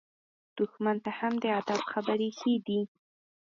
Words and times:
دښمن 0.57 0.97
ته 1.03 1.11
هم 1.19 1.33
د 1.43 1.45
ادب 1.59 1.81
خبرې 1.91 2.29
ښه 2.39 2.53
دي. 2.67 2.79